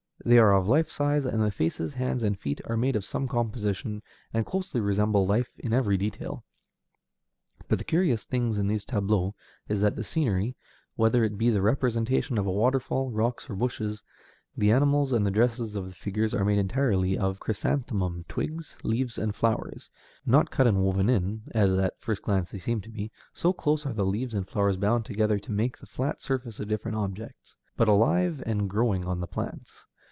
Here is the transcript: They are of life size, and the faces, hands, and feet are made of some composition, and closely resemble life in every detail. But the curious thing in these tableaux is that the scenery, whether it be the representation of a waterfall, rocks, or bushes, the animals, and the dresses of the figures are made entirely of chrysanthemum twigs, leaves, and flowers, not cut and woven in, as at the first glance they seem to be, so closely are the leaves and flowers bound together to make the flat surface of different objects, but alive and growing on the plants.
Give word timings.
They 0.23 0.37
are 0.37 0.53
of 0.53 0.67
life 0.67 0.91
size, 0.91 1.25
and 1.25 1.41
the 1.41 1.49
faces, 1.49 1.95
hands, 1.95 2.21
and 2.21 2.37
feet 2.37 2.61
are 2.65 2.77
made 2.77 2.95
of 2.95 3.03
some 3.03 3.27
composition, 3.27 4.03
and 4.31 4.45
closely 4.45 4.79
resemble 4.79 5.25
life 5.25 5.49
in 5.57 5.73
every 5.73 5.97
detail. 5.97 6.43
But 7.67 7.79
the 7.79 7.83
curious 7.83 8.23
thing 8.23 8.53
in 8.53 8.67
these 8.67 8.85
tableaux 8.85 9.33
is 9.67 9.81
that 9.81 9.95
the 9.95 10.03
scenery, 10.03 10.55
whether 10.95 11.23
it 11.23 11.39
be 11.39 11.49
the 11.49 11.63
representation 11.63 12.37
of 12.37 12.45
a 12.45 12.51
waterfall, 12.51 13.09
rocks, 13.09 13.49
or 13.49 13.55
bushes, 13.55 14.03
the 14.55 14.69
animals, 14.71 15.11
and 15.11 15.25
the 15.25 15.31
dresses 15.31 15.75
of 15.75 15.87
the 15.87 15.91
figures 15.95 16.35
are 16.35 16.45
made 16.45 16.59
entirely 16.59 17.17
of 17.17 17.39
chrysanthemum 17.39 18.23
twigs, 18.27 18.77
leaves, 18.83 19.17
and 19.17 19.33
flowers, 19.33 19.89
not 20.23 20.51
cut 20.51 20.67
and 20.67 20.83
woven 20.83 21.09
in, 21.09 21.41
as 21.55 21.71
at 21.73 21.99
the 21.99 22.05
first 22.05 22.21
glance 22.21 22.51
they 22.51 22.59
seem 22.59 22.79
to 22.81 22.89
be, 22.91 23.09
so 23.33 23.51
closely 23.51 23.89
are 23.89 23.95
the 23.95 24.05
leaves 24.05 24.35
and 24.35 24.47
flowers 24.47 24.77
bound 24.77 25.03
together 25.03 25.39
to 25.39 25.51
make 25.51 25.79
the 25.79 25.87
flat 25.87 26.21
surface 26.21 26.59
of 26.59 26.67
different 26.67 26.95
objects, 26.95 27.55
but 27.75 27.87
alive 27.87 28.43
and 28.45 28.69
growing 28.69 29.03
on 29.03 29.19
the 29.19 29.25
plants. 29.27 29.87